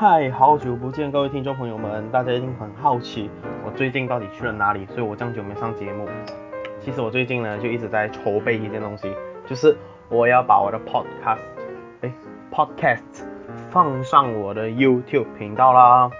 [0.00, 3.30] 嗨，好久不见，各位听众朋友们，大家一定很好奇
[3.66, 6.08] 我最近到底去了哪里，所以我这样久没上节目。
[6.80, 9.14] 其实我最近呢就一直在筹备一件东西，
[9.44, 9.76] 就是
[10.08, 11.40] 我要把我的 podcast，
[12.00, 12.10] 哎
[12.50, 13.26] ，podcast
[13.68, 16.10] 放上我的 YouTube 频道啦。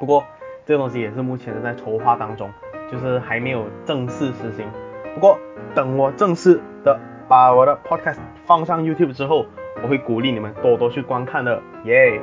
[0.00, 0.24] 不过
[0.66, 2.50] 这个东西也是目前正在筹划当中，
[2.90, 4.66] 就是还没有正式实行。
[5.14, 5.38] 不过
[5.72, 9.46] 等我正式的把我的 podcast 放上 YouTube 之后，
[9.84, 12.20] 我会鼓励你们多多去观看的，耶！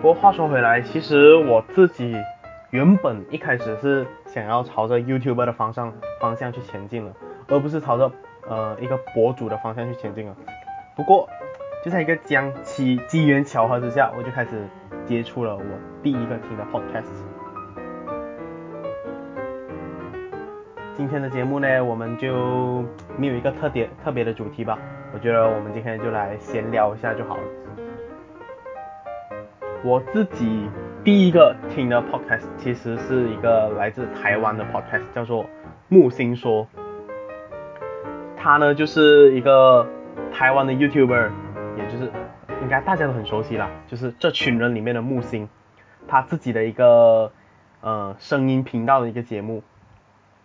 [0.00, 2.14] 不过话说回来，其实我自己
[2.70, 7.12] 原本一开始是想要朝着 YouTuber 的方向方向去前进的，
[7.48, 8.12] 而不是朝着
[8.48, 10.36] 呃一个博主的方向去前进了。
[10.94, 11.28] 不过
[11.84, 14.62] 就在一个将其机缘巧合之下，我就开始
[15.04, 15.62] 接触了我
[16.00, 17.04] 第一个听的 Podcast。
[20.96, 22.84] 今天的节目呢，我们就
[23.16, 24.78] 没有一个特别特别的主题吧，
[25.12, 27.42] 我觉得我们今天就来闲聊一下就好了。
[29.84, 30.68] 我自己
[31.04, 35.46] 第一个听的 podcast 其实是一个来自台湾的 podcast，叫做
[35.88, 36.66] 木星说。
[38.36, 39.86] 他呢就是一个
[40.32, 41.30] 台湾的 YouTuber，
[41.76, 42.10] 也就是
[42.60, 45.48] 应该大家都很熟悉啦，就是这群人里面的木星，
[46.08, 47.30] 他自己的一个
[47.80, 49.62] 呃声音频道的一个节目。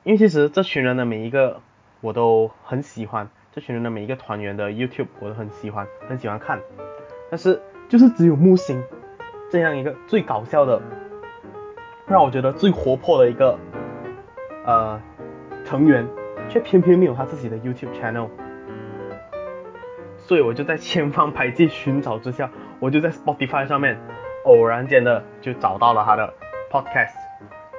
[0.04, 1.62] 因为其实这群人的每一个
[2.02, 6.60] 我都很喜欢，这群人的每一个团员的 YouTube 我都很喜欢，很喜欢看。
[7.32, 8.84] 但是就是只有木星。
[9.54, 10.82] 这样一个最搞笑的，
[12.08, 13.56] 让我觉得最活泼的一个
[14.66, 15.00] 呃
[15.64, 16.08] 成员，
[16.50, 18.30] 却偏偏没有他自己的 YouTube channel，
[20.18, 24.00] 所以我就在千方百计寻找之下，我就在 Spotify 上面
[24.46, 26.34] 偶然间的就找到了他的
[26.72, 27.14] podcast，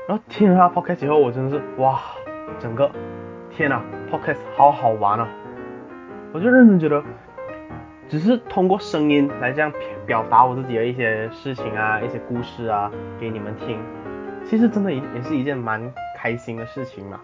[0.07, 2.01] 然后听了他 podcast 以后，我真的是哇，
[2.61, 2.89] 整个
[3.51, 5.27] 天呐，podcast 好好玩啊！
[6.33, 7.03] 我就认真觉得。
[8.15, 9.73] 只是通过声音来这样
[10.07, 12.89] 表达我自己的一些事情啊，一些故事啊，
[13.19, 13.77] 给你们听，
[14.47, 17.21] 其实真的也也是一件蛮开心的事情嘛。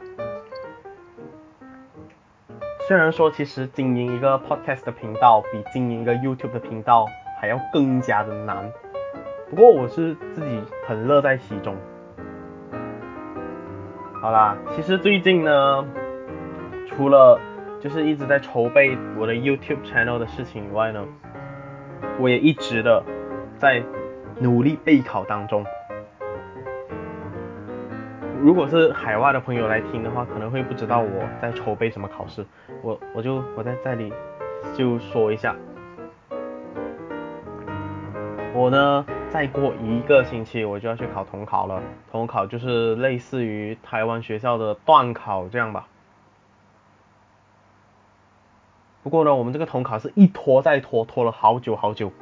[2.89, 7.07] 虽然说其实经营一个 podcast 的频道比经营一个 YouTube 的频道
[7.41, 8.69] 还要更加的难，
[9.49, 11.77] 不过我是自己很乐在其中。
[14.21, 15.87] 好啦，其实最近呢，
[16.89, 17.39] 除了
[17.81, 21.03] 就是一直在筹备我的 YouTube channel 的事情以外呢，
[22.21, 23.03] 我也一直的
[23.59, 23.83] 在
[24.39, 25.65] 努力备考当中。
[28.43, 32.45] 如果是海外的朋友来听的话，可能会不知道我在筹备什么考试，
[32.83, 34.13] 我我就我在这里
[34.75, 35.57] 就说一下，
[38.55, 45.87] 我呢再过一个星期我就要去考统考了，统考就是类似于台湾学校的段考这样吧。
[49.03, 52.13] 不过呢，我们这个统考是一拖再拖，拖了好久好久。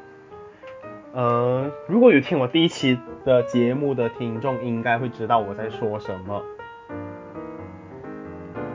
[1.13, 6.41] 呃，如果有听我第一期的节目的听众，应该会知道我在说什么。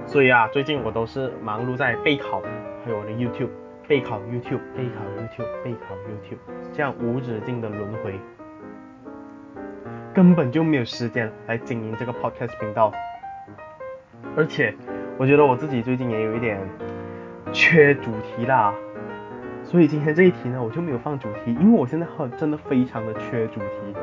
[0.05, 2.41] 所以啊，最近我都是忙碌在备考，
[2.83, 3.51] 还有我的 YouTube
[3.87, 6.39] 备考 YouTube 备考 YouTube 备考 YouTube，
[6.73, 8.19] 这样无止境的轮回，
[10.13, 12.91] 根本就没有时间来经营这个 Podcast 频道。
[14.35, 14.75] 而且，
[15.17, 16.59] 我觉得我自己最近也有一点。
[17.53, 18.73] 缺主题啦，
[19.63, 23.95] 所以今天这一题呢，我就没有放主题，因为我现在很真的非常的缺主题。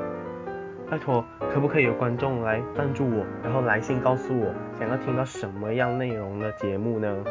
[0.88, 7.24] 拜托，可不可以有观众来赞助我，然后来信告诉我想要听到什么样内容的节目呢？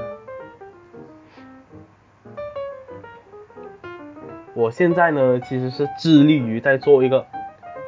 [4.54, 7.26] 我现在呢，其实是致力于在做一个，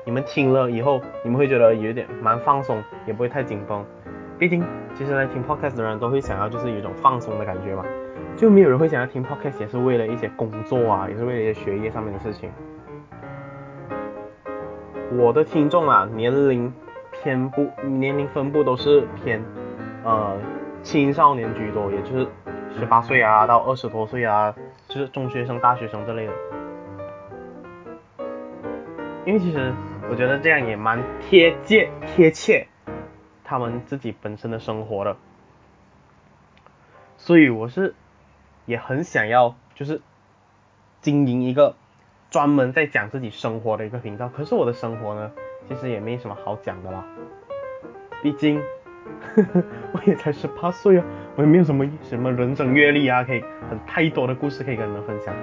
[0.05, 3.85] 你们听了以后，你们会觉得有点蛮放松，也不会太紧绷。
[4.39, 4.63] 毕竟，
[4.95, 7.85] 其实来听 podcast 的人都会想要就是有一种放松的感觉嘛。
[8.37, 12.49] 就没有人会想要听 podcast，也是为了一些工作啊，也是为了一些学业上面的事情。
[15.11, 16.73] 我的听众啊，年龄
[17.11, 19.43] 偏不年龄分布都是偏
[20.03, 20.37] 呃
[20.81, 22.27] 青少年居多，也就是
[22.79, 24.55] 十八岁啊到二十多岁啊，
[24.87, 26.33] 就是中学生、大学生这类的。
[29.25, 29.71] 因为其实
[30.09, 32.67] 我觉得这样也蛮贴切贴切
[33.43, 35.15] 他们自己本身的生活的，
[37.17, 37.93] 所以我是。
[38.65, 40.01] 也很想要，就是
[41.01, 41.75] 经营一个
[42.29, 44.29] 专门在讲自己生活的一个频道。
[44.29, 45.31] 可是我的生活呢，
[45.67, 47.03] 其实也没什么好讲的啦。
[48.21, 48.61] 毕竟
[49.35, 49.63] 呵呵，
[49.93, 51.05] 我也才十八岁啊，
[51.35, 55.33] 我也没有什么什么人生阅历啊，可以很太多的故事可以跟你们分享。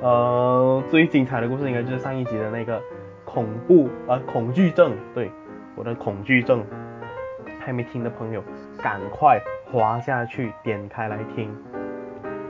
[0.00, 2.82] 呃，最精彩的故事应该就是上一集的那个
[3.24, 5.30] 恐怖呃恐惧症，对，
[5.74, 6.64] 我的恐惧症。
[7.64, 8.42] 还没听的朋友，
[8.82, 11.48] 赶快滑下去，点开来听。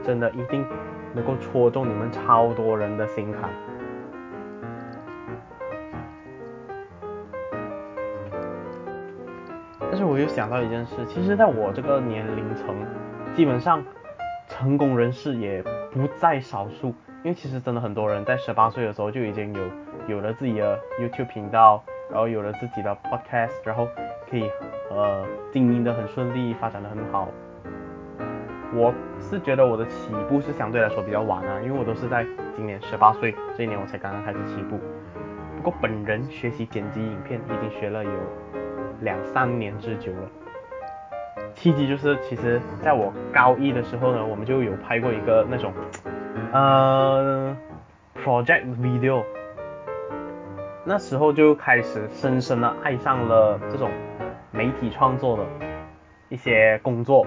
[0.05, 0.65] 真的一定
[1.13, 3.49] 能够戳中你们超多人的心坎。
[9.79, 12.75] 但是我又想到一件事其实在我这个年龄层
[13.35, 13.83] 基本上
[14.47, 15.61] 成功人士也
[15.91, 16.87] 不在少数
[17.23, 19.61] 因为其实真的很多人在十八岁的时候就已经有
[20.15, 23.87] 有了自己的 youtube 频道然后有了自己的 podcast 然后
[24.29, 24.49] 可以
[24.89, 27.29] 呃经营的很顺利发展的很好。
[28.75, 28.91] 我
[29.33, 32.23] 是觉得我的起步是相对来说比较晚啊，因为我都是在
[32.55, 34.79] 今年十八岁这一年我才刚刚开始起步。
[35.57, 38.11] 不过本人学习剪辑影片已经学了有
[39.01, 40.29] 两三年之久了。
[41.55, 45.73] 契机就是，其实在我高一的时候呢，我们就有拍过一个那种
[46.51, 47.55] 呃
[48.23, 49.23] project video，
[50.83, 53.89] 那时候就开始深深的爱上了这种
[54.51, 55.43] 媒体创作的
[56.29, 57.25] 一些工作。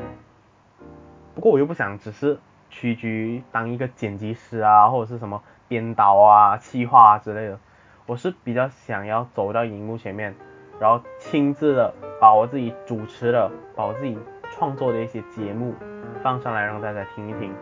[1.36, 2.38] 不过我又不想只是
[2.70, 7.58] 屈居当一个剪辑师啊，或者是什么编导啊、企划啊之类的。
[8.06, 10.34] 我是比较想要走到荧幕前面，
[10.80, 14.18] 然后亲自的把我自己主持的、把我自己
[14.50, 15.74] 创作的一些节目
[16.22, 17.52] 放上来让大家听一听。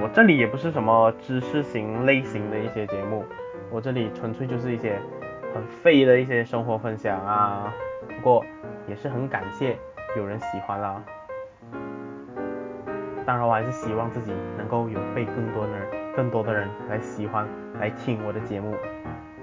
[0.00, 3.22] 我这里也不是什么知识型类型的一些节目，
[3.70, 4.98] 我这里纯粹就是一些
[5.52, 7.70] 很废的一些生活分享啊。
[8.16, 8.42] 不过
[8.88, 9.76] 也是很感谢
[10.16, 11.02] 有人喜欢啦。
[13.26, 15.98] 当然我还是希望自己能够有被更多的人。
[16.16, 17.46] 更多的人来喜欢
[17.78, 18.74] 来听我的节目，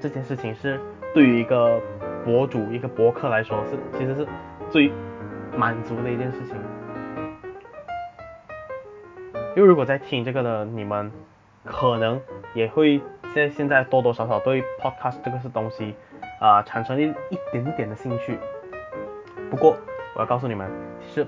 [0.01, 0.77] 这件事情是
[1.13, 1.79] 对于一个
[2.25, 4.27] 博主、一个博客来说是其实是
[4.69, 4.91] 最
[5.55, 6.57] 满足的一件事情。
[9.55, 11.09] 因为如果在听这个的你们，
[11.63, 12.19] 可能
[12.53, 13.01] 也会
[13.33, 15.95] 在现在多多少少对 podcast 这个是东西
[16.41, 18.37] 啊产生一一点点的兴趣。
[19.49, 19.77] 不过
[20.15, 20.69] 我要告诉你们，
[20.99, 21.27] 其实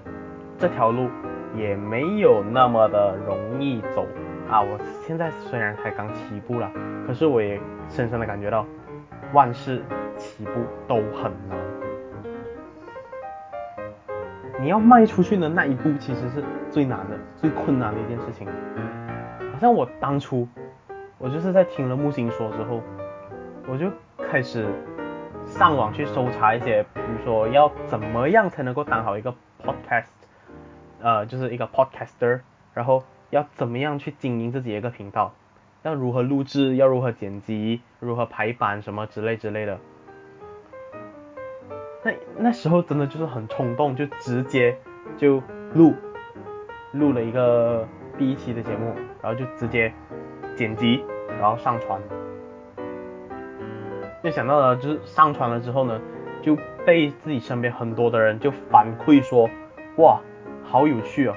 [0.57, 1.09] 这条路
[1.55, 4.05] 也没有那么的容易走。
[4.49, 6.71] 啊，我现在虽然才刚起步了，
[7.05, 7.59] 可是我也
[7.89, 8.65] 深深的感觉到，
[9.33, 9.81] 万事
[10.17, 10.51] 起步
[10.87, 11.57] 都很难。
[14.59, 16.41] 你要迈出去的那一步，其实是
[16.71, 18.47] 最难的、最困难的一件事情。
[19.51, 20.47] 好像我当初，
[21.17, 22.81] 我就是在听了木星说之后，
[23.67, 23.91] 我就
[24.29, 24.65] 开始
[25.57, 29.33] 上网去搜查一些，比如说要怎么样才能够当好一个
[29.63, 30.05] podcast，
[31.01, 32.41] 呃，就是一个 podcaster，
[32.73, 33.03] 然后。
[33.29, 35.33] 要怎么样去经营自己一个频道？
[35.83, 36.77] 要如何录制？
[36.77, 37.81] 要如何剪辑？
[37.99, 38.81] 如何排版？
[38.81, 39.77] 什么之类之类的。
[42.05, 44.77] 那那时候真的就是很冲动，就直接
[45.17, 45.43] 就
[45.73, 45.93] 录
[46.93, 47.85] 录了一个
[48.17, 49.91] 第一期的节目，然后就直接
[50.55, 51.03] 剪辑，
[51.37, 51.99] 然后上传。
[54.27, 56.01] 就想到了，就是上传了之后呢，
[56.41, 56.53] 就
[56.85, 59.49] 被自己身边很多的人就反馈说，
[59.99, 60.19] 哇，
[60.65, 61.33] 好有趣哦。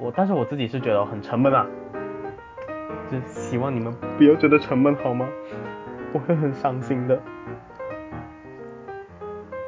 [0.00, 1.66] 我但是我自己是觉得很沉闷啊，
[3.10, 5.28] 就希望你们不要觉得沉闷好吗？
[6.12, 7.20] 我会很伤心的。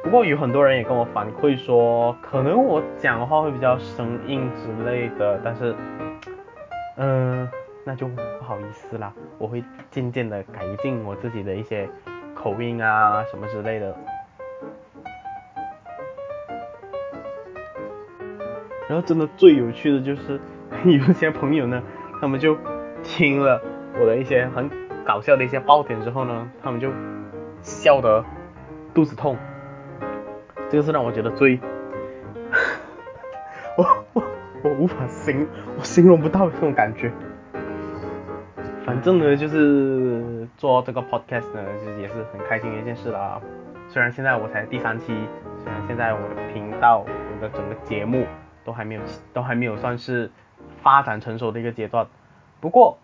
[0.01, 5.75] 不过有很多人也跟我反馈说，可能我讲的话会比较生硬之类的，但是，
[6.95, 7.45] 嗯，
[7.85, 11.89] 那就不好意思啦，我会渐渐的改进我自己的一些
[12.35, 13.95] 口音啊什么之类的。
[18.89, 20.39] 然后真的最有趣的就是
[20.83, 21.81] 有些朋友呢，
[22.19, 22.57] 他们就
[23.03, 23.61] 听了
[23.99, 24.69] 我的一些很
[25.05, 26.91] 搞笑的一些爆点之后呢，他们就
[27.61, 28.23] 笑得
[28.93, 29.37] 肚子痛。
[30.69, 31.59] 这个是让我觉得最，
[33.77, 34.23] 我我
[34.63, 37.11] 我无法形，我形容不到这种感觉。
[38.85, 43.41] 反正呢，就是做这个 podcast 呢，就是也是很开心的一件事啦。
[43.89, 45.07] 虽然现在我才第三期，
[45.63, 48.25] 虽然现在我的频道，我的整个节目。
[48.63, 49.01] 都还没有，
[49.33, 50.29] 都还没有算是
[50.83, 52.05] 发展成熟的一个阶段。
[52.59, 52.99] 不过，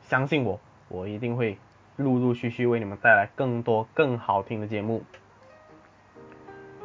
[0.00, 1.58] 相信我，我一定会
[1.94, 5.04] 陆陆续续为你们带来更多更好听的节目。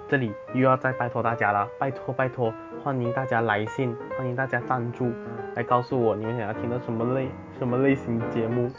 [0.08, 2.54] 这里又要再拜托大家了，拜托拜托，
[2.86, 5.12] 欢迎大家来信，欢迎大家赞助，
[5.56, 7.28] 来告诉我你们想要听到什么类
[7.58, 8.70] 什么类型节目。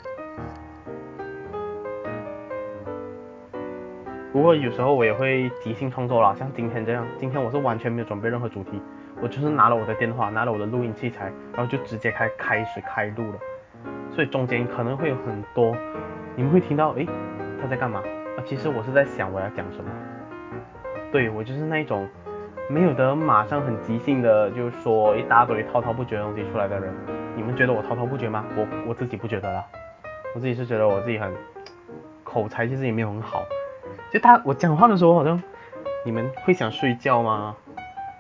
[4.33, 8.81] 不过有时候我也会即兴创作啦，像今天这样，今天我是完全没有准备任何主题。
[9.21, 13.39] 我就是拿了我的电话，拿了我的录音器材，然后就直接开开始开录了，
[14.13, 15.77] 所以中间可能会有很多，
[16.37, 17.05] 你们会听到，诶，
[17.61, 17.99] 他在干嘛？
[17.99, 19.91] 啊，其实我是在想我要讲什么。
[21.11, 22.09] 对我就是那种
[22.69, 26.93] 没有得马上很即兴的，就说一大堆滔滔不绝的东西出来的人。
[27.37, 28.45] 你们觉得我滔滔不绝吗？
[28.57, 29.65] 我我自己不觉得啦，
[30.35, 31.33] 我自己是觉得我自己很
[32.25, 33.45] 口才其实也没有很好，
[34.11, 35.41] 就他我讲话的时候好像
[36.05, 37.55] 你们会想睡觉吗？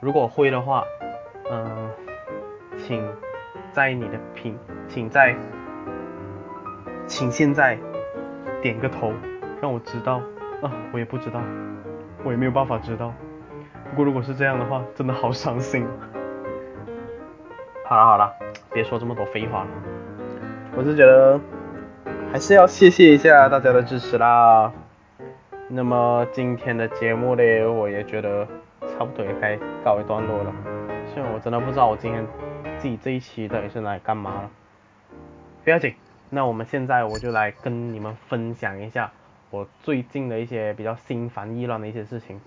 [0.00, 0.84] 如果会的话，
[1.50, 1.90] 嗯，
[2.78, 3.04] 请
[3.72, 5.34] 在你的屏，请在，
[7.06, 7.76] 请现在
[8.62, 9.12] 点个头，
[9.60, 10.20] 让我知道
[10.62, 11.40] 啊，我也不知道，
[12.22, 13.12] 我也没有办法知道。
[13.90, 15.86] 不过如果是这样的话，真的好伤心。
[17.84, 18.34] 好了好了，
[18.72, 19.68] 别说这么多废话了。
[20.76, 21.40] 我是觉得
[22.32, 24.72] 还是要谢谢一下大家的支持啦。
[25.68, 28.46] 那么今天的节目呢，我也觉得
[28.80, 30.52] 差不多也该告一段落了。
[31.14, 32.26] 虽然我真的不知道我今天
[32.78, 34.50] 自己这一期到底是来干嘛了。
[35.64, 35.94] 不要紧，
[36.28, 39.10] 那我们现在我就来跟你们分享一下
[39.50, 42.40] 我最近的一些比较心烦意乱的一些事情。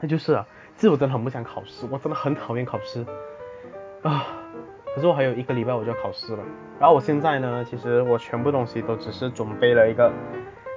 [0.00, 3.04] 那就是啊，其实我真的很不想考试，我真的很讨厌考试
[4.02, 4.26] 啊。
[4.94, 6.42] 可是我还有一个礼拜我就要考试了，
[6.80, 10.10] 然后我现在呢，其实我全部东西都只是准备了一个，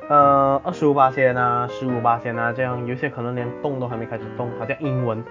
[0.07, 5.23] 呃，二十五八线啊，十五八线啊，这样有些可能连动都还没开始动，好像英文，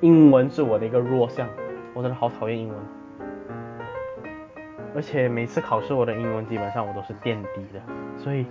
[0.00, 1.46] 英文是我的一个弱项，
[1.92, 2.78] 我真的好讨厌英文，
[4.94, 7.80] 而且每次考试我的英文基本上我都是垫底的，
[8.16, 8.46] 所以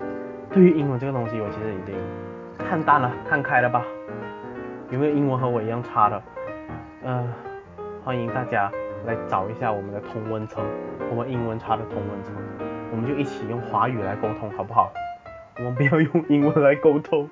[0.52, 1.96] 对于英文这个东西我其实已经
[2.70, 3.84] 看淡了，看开了吧，
[4.92, 6.22] 有没有英文和我一样差的？
[7.04, 7.34] 嗯，
[8.04, 8.70] 欢迎大家。
[9.08, 10.64] 来找一下我们的同文层，
[11.10, 12.36] 我们英文差的同文层，
[12.92, 14.92] 我们就一起用华语来沟通，好不好？
[15.58, 17.28] 我们不要用英文来沟通。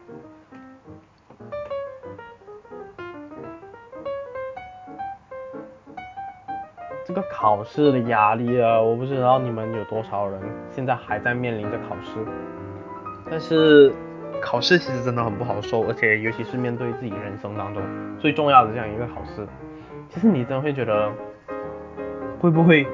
[7.05, 12.25] 这个考试的压力啊，我不知道你们有多少人现在还在面临着考试，
[13.29, 13.93] 但是
[14.41, 17.83] 考试其实真的很不好受，而且尤其是面对自己人生当中
[18.17, 19.47] 最重要的这样一个考试，
[20.09, 21.11] 其实你真的会觉得。
[22.41, 22.87] 会不会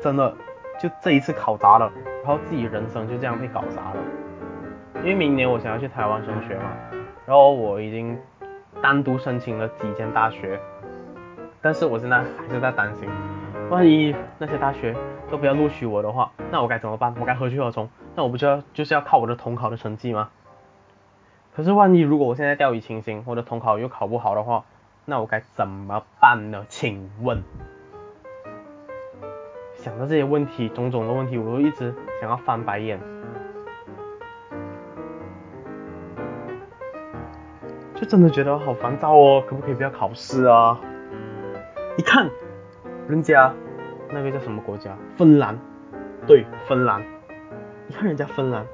[0.00, 0.34] 真的
[0.80, 1.92] 就这一次考砸了，
[2.24, 3.96] 然后自己人生就这样被搞砸了？
[5.02, 6.70] 因为明年我想要去台湾升学嘛，
[7.26, 8.18] 然后我已经
[8.80, 10.58] 单独申请了几间大学，
[11.60, 13.06] 但是我现在还是在担心，
[13.68, 14.96] 万一那些大学
[15.30, 17.14] 都不要录取我的话，那我该怎么办？
[17.20, 17.86] 我该何去何从？
[18.16, 20.30] 那我不就要就是要靠我的统考的成绩吗？
[21.58, 24.64] 可是万一如果我现在掉以轻心，我的统考又考不好的话，
[25.04, 26.64] 那我该怎么办呢？
[26.68, 27.42] 请问？
[29.74, 33.00] 想到这些问题，种种的问题，我都一直想要翻白眼，
[37.96, 40.78] 就真的觉得好烦躁哦，可不可以不要考试啊？
[41.96, 42.30] 你看，
[43.08, 43.52] 人家
[44.10, 44.96] 那个叫什么国家？
[45.16, 45.58] 芬兰，
[46.24, 47.02] 对，芬兰。
[47.88, 48.64] 你看人家芬兰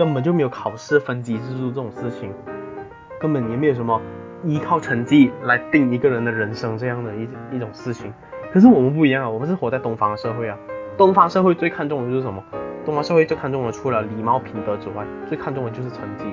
[0.00, 2.32] 根本就没有考试分级制度这种事情，
[3.20, 4.00] 根本也没有什么
[4.42, 8.10] 依靠成绩来定一个人的人生这样的一一种事情。
[8.50, 10.56] 可是我们不一样啊，我们是活在东方的社会啊。
[10.96, 12.42] 东方社会最看重的就是什么？
[12.86, 16.24] 东方社会最看重的除了礼貌品德之外，最看重的就是成绩。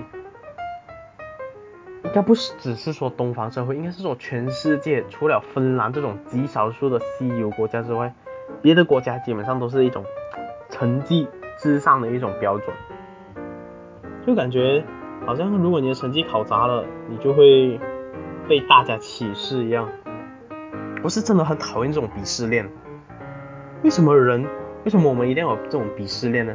[2.05, 8.13] 应该不是只是说东方社会，应该是说全世界除了芬兰这种极少数的西游国家之外，
[8.61, 10.05] 别的国家基本上都是一种
[10.69, 12.73] 成绩之上的一种标准。
[14.27, 14.83] 就感觉
[15.25, 17.79] 好像如果你的成绩考砸了，你就会
[18.45, 19.87] 被大家歧视一样。
[21.01, 22.69] 我是真的很讨厌这种鄙视链。
[23.85, 24.45] 为什么人？
[24.83, 26.53] 为什么我们一定要有这种鄙视链呢？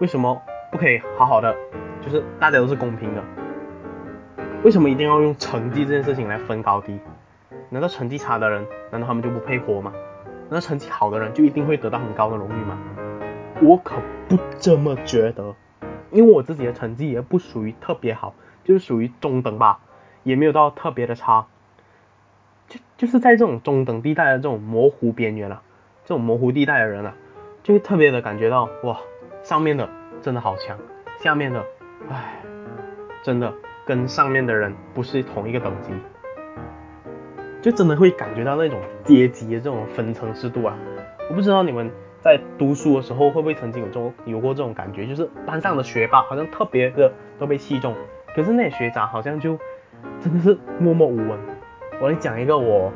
[0.00, 0.38] 为什么
[0.70, 1.56] 不可以好好的？
[2.02, 3.24] 就是大家都是公平的。
[4.62, 7.00] 为什么一定要用成绩这件事情来分高低？
[7.70, 9.94] 难道成绩差的人，难道他们就不配活吗？
[10.50, 12.78] 难道成绩好的人就一定会得到很高的荣誉吗？
[13.62, 13.94] 我可
[14.28, 15.54] 不这么觉得，
[16.14, 19.80] 因为我自己的成绩也不属于特别好，就是属于中等吧，
[20.22, 21.46] 也没有到特别的差。
[22.68, 25.62] 就就是在这种中等地带的这种模糊边缘了，
[26.04, 27.14] 这种模糊地带的人啊，
[27.64, 28.96] 就会特别的感觉到哇，
[29.42, 29.88] 上面的
[30.22, 30.78] 真的好强，
[31.18, 31.64] 下面的，
[32.08, 32.40] 唉，
[33.24, 33.52] 真的
[33.84, 35.90] 跟上面的人不是同一个等级，
[37.60, 40.78] 就真的会感觉到那种阶级的这种分层制度啊。
[41.28, 41.90] 我不知道你们
[42.24, 47.94] 在读书的时候会不会曾经有这种有过这种感觉，就是班上的学霸好像特别的都被器重，
[48.34, 49.58] 可是那些学渣好像就
[50.22, 51.38] 真的是默默无闻。
[52.00, 52.90] 我来讲一个我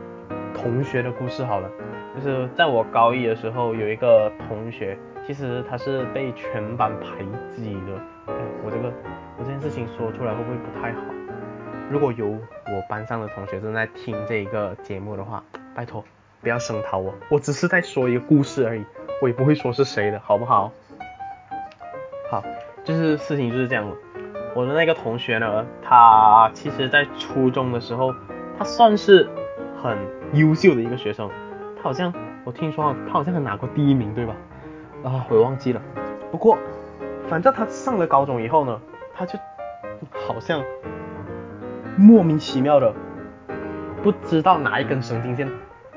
[0.55, 1.71] 同学的故事好了，
[2.17, 7.23] 就是在我高一的时候，有一个同学，其实他是被全班排
[7.55, 8.33] 挤的。
[8.33, 8.91] 哎，我这个
[9.39, 11.01] 我这件事情说出来会不会不太好？
[11.91, 15.45] 如果有我班上的同学正在听这一个节目的话，
[15.75, 16.03] 拜托
[16.41, 18.85] 不要声讨我，我只是在说一个故事而已，
[19.21, 20.73] 我也不会说是谁的，好不好？
[22.31, 22.43] 好，
[22.85, 23.95] 就是事情就是这样了。
[24.55, 28.15] 我的那个同学呢，他其实在初中的时候。
[28.61, 29.31] 他算是
[29.81, 29.97] 很
[30.33, 31.31] 优秀的一个学生，
[31.77, 34.35] 他好像我听说他好像还拿过第一名，对吧？
[35.05, 35.81] 啊，我忘记了。
[36.33, 36.59] 不过
[37.29, 38.81] 反正他上了高中以后呢，
[39.15, 39.39] 他就
[40.27, 40.61] 好像
[41.97, 42.93] 莫名其妙的
[44.03, 45.47] 不知道哪一根神经线，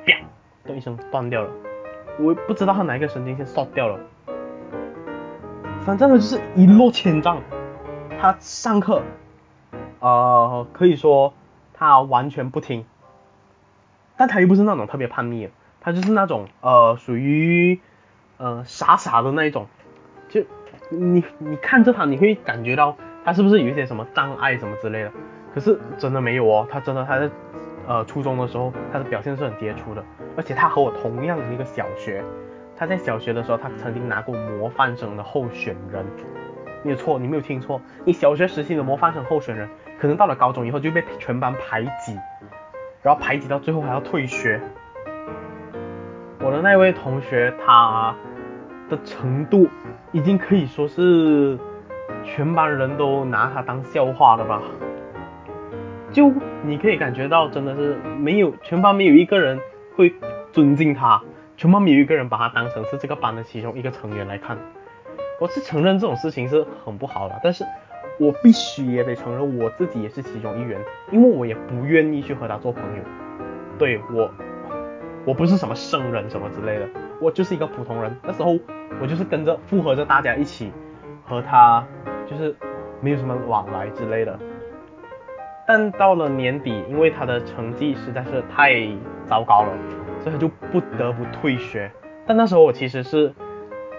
[0.06, 0.14] 啪
[0.64, 1.50] 的一声断掉了。
[2.22, 4.00] 我不知道他哪一个神经线烧掉了。
[5.84, 7.42] 反正呢就是一落千丈。
[8.20, 9.02] 他上课
[10.00, 11.34] 呃，可以说
[11.74, 12.86] 他完全不听，
[14.16, 15.50] 但他又不是那种特别叛逆，
[15.80, 17.80] 他就是那种呃属于
[18.38, 19.66] 呃傻傻的那一种，
[20.30, 20.44] 就
[20.90, 25.12] 你你看着他，你会感觉到他是不是有一些什么障碍什么之类的，
[25.56, 27.28] 可是真的没有哦，他真的他在
[27.88, 30.04] 呃初中的时候他的表现是很杰出的，
[30.38, 32.24] 而且他和我同样的一个小学，
[32.76, 36.06] 他在小学的时候他曾经拿过模范生的候选人。
[36.84, 39.70] 没有错，你没有听错，你小学时期的模范生候选人，
[40.00, 42.18] 可能到了高中以后就被全班排挤，
[43.04, 44.60] 然后排挤到最后还要退学。
[46.40, 48.16] 我的那位同学，他
[48.90, 49.68] 的程度
[50.12, 51.56] 已经可以说是
[52.24, 54.60] 全班人都拿他当笑话了吧？
[56.12, 56.32] 就
[56.64, 59.60] 你可以感觉到，真的是没有全班没有一个人
[59.96, 60.14] 会
[60.52, 61.22] 尊敬他，
[61.56, 64.58] 全班没有一个人把他当成是这个班的其中一个成员来看。
[65.40, 67.64] 我是承认这种事情是很不好的，但是
[68.20, 70.80] 我必须也得承认我自己也是其中一员，
[71.12, 73.04] 因为我也不愿意去和他做朋友。
[73.80, 74.30] 对我，
[75.26, 76.88] 我不是什么圣人什么之类的，
[77.20, 78.16] 我就是一个普通人。
[78.24, 78.60] 那时候
[79.02, 80.72] 我就是跟着附和着大家一起
[81.26, 81.84] 和他，
[82.28, 82.56] 就是
[83.00, 84.38] 没有什么往来之类的。
[85.68, 88.88] 但到了年底，因为他的成绩实在是太
[89.26, 89.74] 糟糕了，
[90.22, 91.92] 所以他就不得不退学。
[92.26, 93.34] 但那时候我其实是。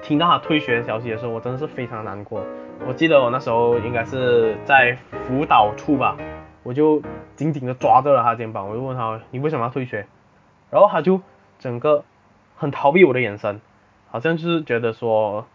[0.04, 2.44] 听到他退学的消息的时候，我真的是非常难过。
[2.88, 6.16] 我记得我那时候应该是在辅导处吧，
[6.64, 7.00] 我就
[7.36, 10.04] 紧紧的抓着了他肩膀，我就问他你为什么要退学？
[10.70, 11.20] 然后他就
[11.60, 12.02] 整个
[12.56, 13.60] 很逃避我的眼神，
[14.10, 15.46] 好像是觉得说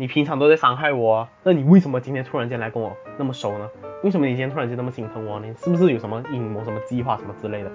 [0.00, 3.68] 你平常都在伤害我，那你为什么今天突然间来跟我那么熟呢？
[4.04, 5.40] 为什么你今天突然间那么心疼我？
[5.40, 7.70] 你是不是有什么阴谋、什么计划、什么之类的？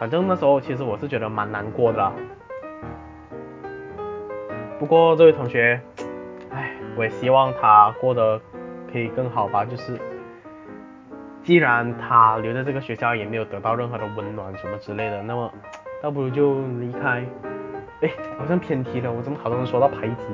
[0.00, 2.12] 反正那时候其实我是觉得蛮难过的。
[4.80, 5.80] 不过这位同学，
[6.50, 8.40] 唉，我也希望他过得
[8.92, 9.64] 可以更好吧。
[9.64, 10.00] 就是，
[11.44, 15.54] 既然他留在这个学校也没有得到任何的温暖什么之类的，那么
[16.02, 17.24] 倒不如就离开。
[18.00, 20.24] 哎，好像偏题了，我怎么好多人说到排挤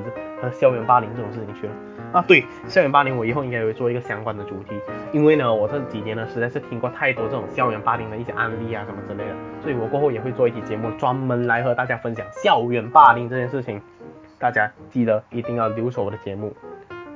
[0.41, 1.73] 和校园霸凌这种事情去了？
[2.13, 4.79] 啊，对，校园霸凌我以后应该也会做一个相关的主题，
[5.11, 13.81] 因为呢，我这几年呢实在是听过太多这种校园霸凌的一些案例啊什么之类的，所以我过后也会做一期节目专门来和大家分享校园霸凌这件事情。
[14.39, 16.53] 大家记得一定要留守我的节目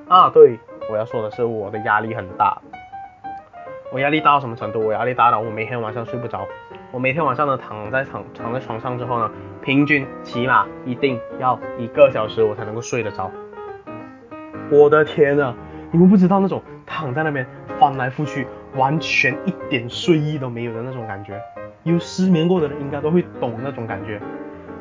[0.07, 0.29] 啊！
[0.29, 0.57] 对，
[0.89, 2.57] 我要说的是我的压力很大，
[3.91, 4.79] 我压力大到什么程度？
[4.79, 6.47] 我压力大到我每天晚上睡不着，
[6.91, 9.29] 我每天晚上呢躺在躺躺在床上之后呢，
[9.61, 13.29] 平均起码一定要一个小时我才能够睡得着。
[14.71, 15.53] 我的天啊，
[15.91, 17.45] 你们不知道那种躺在那边
[17.77, 21.39] 翻来覆去，完全一点睡意都没有的那种感觉，
[21.83, 24.21] 有失眠过的人应该都会懂那种感觉。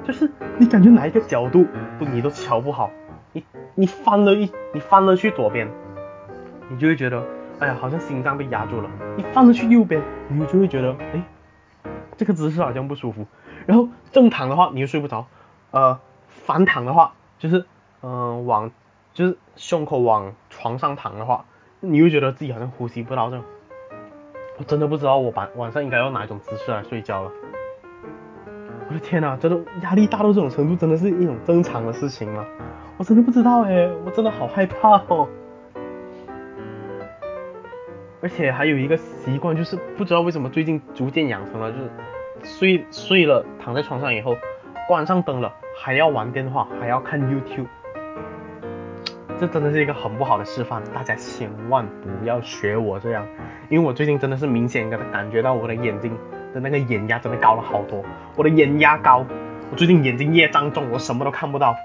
[0.04, 1.66] 就是你感觉哪一个角度
[1.98, 2.88] 不你都瞧不好，
[3.32, 5.68] 你你翻了一你翻了去左边，
[6.68, 7.20] 你就会觉得
[7.58, 11.20] 哎呀好像心脏被压住了；你翻了去右边，你就会觉得哎
[12.16, 13.26] 这个姿势好像不舒服。
[13.66, 15.26] 然后正躺的话你又睡不着，
[15.70, 15.98] 呃
[16.28, 17.66] 反躺的话就是
[18.02, 18.70] 嗯往
[19.12, 21.44] 就是胸口往床上躺的话，
[21.80, 23.44] 你又觉得自己好像呼吸不到这种。
[24.58, 27.30] 我真的不知道我晚晚上应该用哪一种姿势来睡觉了。
[28.88, 32.46] 我的天呐，真的压力大到这种程度，真的是一种正常的事情吗？
[32.98, 35.28] 我真的不知道哎，我真的好害怕哦。
[38.26, 41.88] 而且还有一个习惯，就是不知道为什么最近逐渐养成了，就是
[42.42, 44.36] 睡睡了躺在床上以后，
[44.88, 47.68] 关上灯了还要玩电话，还要看 YouTube。
[49.38, 53.24] 这真的是一个很不好的示范，大家千万不要学我这样，
[53.68, 56.10] 因为我最近真的是明显感感觉到我的眼睛。
[56.52, 59.24] 的那个眼压真的高了好多，我的眼压高，
[59.70, 61.76] 我最近眼睛业障重，我什么都看不到。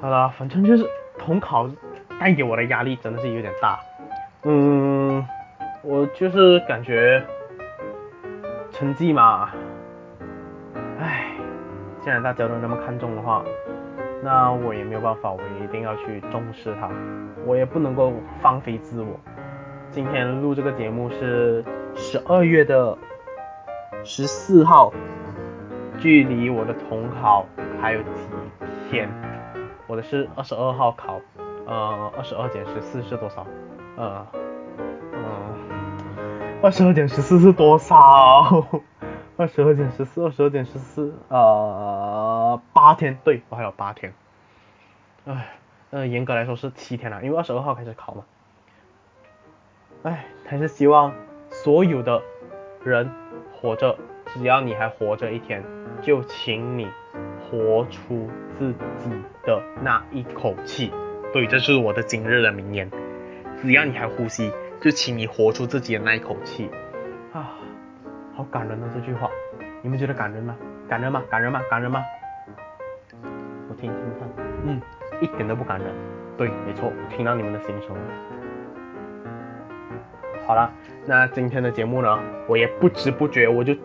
[0.00, 1.68] 好了，反正就是统考
[2.18, 3.78] 带给我的压力真的是有点大，
[4.42, 5.24] 嗯，
[5.82, 7.22] 我就是感觉
[8.72, 9.50] 成绩嘛，
[10.98, 11.26] 唉，
[12.00, 13.44] 既然大家都那么看重的话，
[14.22, 16.90] 那我也没有办法，我一定要去重视它，
[17.44, 19.18] 我也不能够放飞自我。
[19.90, 22.96] 今天录这个节目是十二月的
[24.04, 24.92] 十四号，
[25.98, 27.46] 距离我的统考
[27.80, 28.10] 还有几
[28.90, 29.08] 天？
[29.86, 31.20] 我的是二十二号考，
[31.66, 33.46] 呃，二十二减十四是多少？
[33.96, 34.26] 呃，
[35.12, 38.64] 嗯，二十二减十四是多少？
[39.36, 44.14] 二十二减十四，二十二减十四，呃，八天，对我还有八天。
[45.26, 45.56] 唉，
[45.90, 48.24] 呃，严格来说是七天了，因为二十二号开始考嘛。
[50.04, 51.12] 哎，还是希望
[51.50, 52.22] 所有的
[52.84, 53.10] 人
[53.52, 55.64] 活着，只要你还活着一天，
[56.00, 56.88] 就请你
[57.42, 59.10] 活出自己
[59.42, 60.92] 的那一口气。
[61.36, 62.90] 所以，这是我的今日的名言。
[63.60, 66.70] 只要你还呼吸，就请你活出自己的那一口气
[67.34, 67.52] 啊！
[68.34, 69.28] 好感人啊这句话，
[69.82, 70.56] 你们觉得感人吗？
[70.88, 71.22] 感人吗？
[71.28, 71.60] 感人吗？
[71.68, 72.02] 感人吗？
[73.68, 74.26] 我听听看，
[74.64, 74.80] 嗯，
[75.20, 75.92] 一点都不感人。
[76.38, 78.00] 对，没错，听到你们的心声了。
[80.46, 80.72] 好了，
[81.04, 82.18] 那今天的节目呢，
[82.48, 83.76] 我也不知不觉我就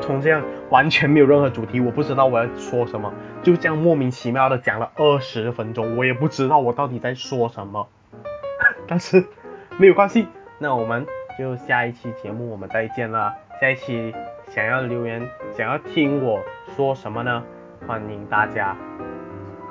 [0.00, 7.88] 从这样完全没有任何主题，我不知道我要说什么，就这样莫名其妙的讲了二十分钟，我也不知道我到底在说什么。
[8.86, 9.24] 但是
[9.78, 10.26] 没有关系，
[10.58, 11.06] 那我们
[11.38, 13.34] 就下一期节目我们再见啦。
[13.60, 14.14] 下一期
[14.48, 15.26] 想要留言，
[15.56, 16.40] 想要听我
[16.76, 17.42] 说什么呢？
[17.86, 18.76] 欢迎大家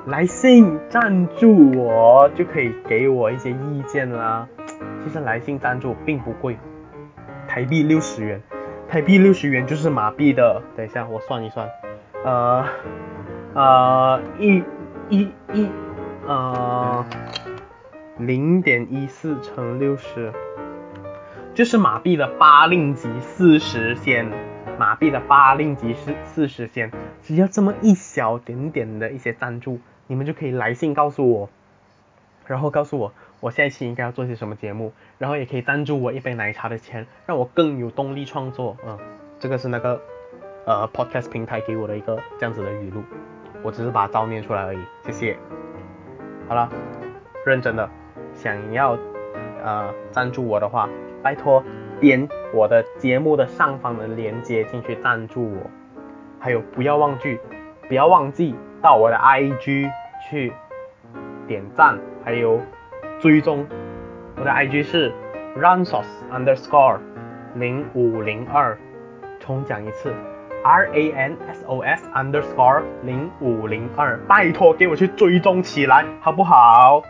[0.06, 4.48] 来信赞助我，就可以给我一些意见啦。
[5.04, 6.58] 其实来信赞助并不贵，
[7.46, 8.42] 台币六十元，
[8.88, 10.60] 台币六十元就是马币的。
[10.76, 11.68] 等一下我算一算，
[12.24, 12.64] 呃
[13.54, 14.62] 呃一
[15.08, 15.68] 一一
[16.26, 17.04] 呃
[18.18, 20.32] 零点一四乘六十，
[21.54, 24.30] 就是马币的八令吉四十仙，
[24.78, 26.90] 马币的八令吉是四十仙。
[27.22, 31.50] 只要这么一小点点的一些赞助，你们就可以来信告诉我，
[32.46, 33.12] 然后告诉我。
[33.40, 38.76] 我下一期应该要做些什么节目，然后也可以赞助我一杯奶茶的钱，让我更有动力创作。
[38.86, 38.98] 嗯，
[39.38, 39.98] 这个是那个
[40.66, 43.02] 呃 podcast 平台给我的一个这样子的语录，
[43.62, 44.78] 我只是把它照念出来而已。
[45.02, 45.36] 谢谢。
[46.48, 46.68] 好了，
[47.46, 47.88] 认真的，
[48.34, 48.98] 想要
[49.62, 50.88] 呃赞助我的话，
[51.22, 51.62] 拜托
[52.00, 55.70] 点我的节目的上方的链接进去赞助我。
[56.38, 57.38] 还有不要忘记，
[57.88, 59.90] 不要忘记到我的 IG
[60.28, 60.52] 去
[61.46, 62.60] 点赞，还有。
[63.20, 63.66] 追踪
[64.38, 65.12] 我的 IG 是
[65.58, 66.98] ransos underscore
[67.54, 68.78] 零五零二，
[69.38, 70.14] 重讲一次
[70.62, 77.02] R A N S O S underscore 零五零二，拜托给我去追踪起来，好不好？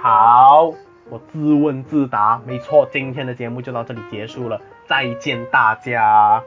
[0.00, 0.72] 好，
[1.10, 6.42] 我自问自答，没错，今天的节目就到这里结束了，再见大家。